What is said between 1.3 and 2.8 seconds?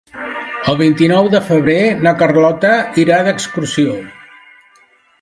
de febrer na Carlota